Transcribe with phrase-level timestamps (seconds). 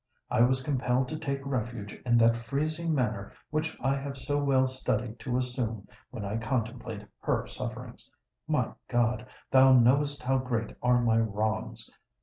[0.31, 4.67] I was compelled to take refuge in that freezing manner which I have so well
[4.67, 8.09] studied to assume when I contemplate her sufferings.
[8.47, 9.27] My God!
[9.51, 11.87] thou knowest how great are my wrongs!